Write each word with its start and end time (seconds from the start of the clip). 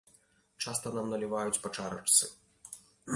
Часта 0.65 0.93
нам 0.95 1.11
наліваюць 1.15 1.61
па 1.65 1.71
чарачцы. 1.77 2.31